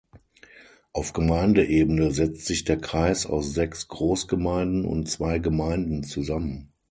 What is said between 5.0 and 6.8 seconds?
zwei Gemeinden zusammen.